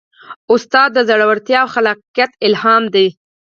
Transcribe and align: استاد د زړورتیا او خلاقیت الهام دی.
استاد 0.53 0.89
د 0.93 0.99
زړورتیا 1.09 1.57
او 1.63 1.69
خلاقیت 1.75 2.31
الهام 2.45 2.83
دی. 2.93 3.07